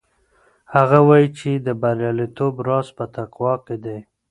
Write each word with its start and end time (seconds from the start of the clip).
هغه 0.75 0.99
وایي 1.07 1.29
چې 1.37 1.49
د 1.55 1.67
بریالیتوب 1.81 2.53
راز 2.67 2.87
په 2.97 3.05
تقوا 3.15 3.53
کې 3.65 3.75
دی. 3.83 3.99